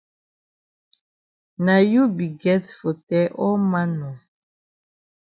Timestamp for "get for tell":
2.43-3.27